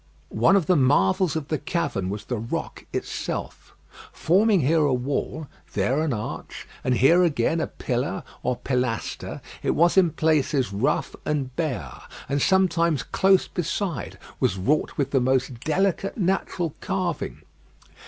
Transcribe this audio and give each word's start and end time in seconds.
One 0.33 0.55
of 0.55 0.65
the 0.65 0.75
marvels 0.75 1.35
of 1.35 1.49
the 1.49 1.59
cavern 1.59 2.09
was 2.09 2.25
the 2.25 2.39
rock 2.39 2.87
itself. 2.91 3.75
Forming 4.11 4.61
here 4.61 4.81
a 4.83 4.95
wall, 4.95 5.47
there 5.73 6.01
an 6.01 6.11
arch, 6.11 6.67
and 6.83 6.95
here 6.97 7.21
again 7.21 7.61
a 7.61 7.67
pillar 7.67 8.23
or 8.41 8.55
pilaster, 8.57 9.41
it 9.61 9.75
was 9.75 9.97
in 9.97 10.09
places 10.09 10.73
rough 10.73 11.15
and 11.23 11.55
bare, 11.55 11.93
and 12.27 12.41
sometimes 12.41 13.03
close 13.03 13.47
beside, 13.47 14.17
was 14.39 14.57
wrought 14.57 14.97
with 14.97 15.11
the 15.11 15.21
most 15.21 15.59
delicate 15.59 16.17
natural 16.17 16.73
carving. 16.81 17.43